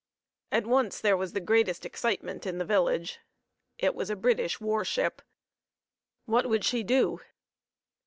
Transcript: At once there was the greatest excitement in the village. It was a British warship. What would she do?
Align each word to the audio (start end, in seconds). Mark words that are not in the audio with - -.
At 0.51 0.65
once 0.65 0.99
there 0.99 1.15
was 1.15 1.33
the 1.33 1.39
greatest 1.39 1.85
excitement 1.85 2.47
in 2.47 2.57
the 2.57 2.65
village. 2.65 3.19
It 3.77 3.93
was 3.93 4.09
a 4.09 4.15
British 4.15 4.59
warship. 4.59 5.21
What 6.25 6.49
would 6.49 6.65
she 6.65 6.81
do? 6.81 7.19